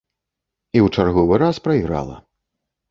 І 0.75 0.79
ў 0.85 0.93
чарговы 0.95 1.41
раз 1.45 1.55
прайграла. 1.69 2.17